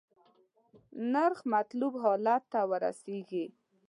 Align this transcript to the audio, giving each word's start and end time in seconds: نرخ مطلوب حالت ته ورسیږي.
نرخ 1.13 1.39
مطلوب 1.53 1.93
حالت 2.03 2.43
ته 2.51 2.59
ورسیږي. 2.71 3.45